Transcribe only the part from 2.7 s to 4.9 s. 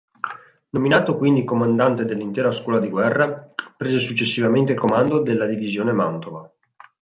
di guerra, prese successivamente il